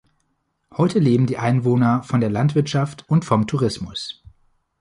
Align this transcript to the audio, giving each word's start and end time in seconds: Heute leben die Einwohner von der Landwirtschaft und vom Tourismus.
Heute 0.75 0.97
leben 0.97 1.27
die 1.27 1.37
Einwohner 1.37 2.01
von 2.01 2.21
der 2.21 2.31
Landwirtschaft 2.31 3.07
und 3.07 3.23
vom 3.23 3.45
Tourismus. 3.45 4.23